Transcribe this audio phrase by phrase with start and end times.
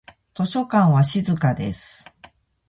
[0.33, 2.11] 図書館は静かです。